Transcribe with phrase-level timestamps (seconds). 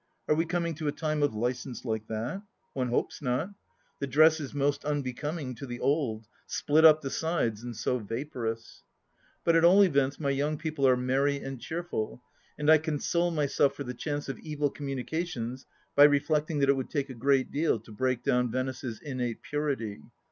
[0.27, 2.41] Are we coming to a time of licence like that?
[2.73, 3.51] One hopes not.
[3.99, 6.25] The dress is most unbecoming to the old—
[6.59, 8.81] split up the sides, and so vaporous!
[9.43, 12.23] But at all events my young people are merry and cheerful,
[12.57, 16.89] and I console myself for the chance of evil communications by reflecting that it would
[16.89, 20.01] take a great deal to break down Venice's innate purity.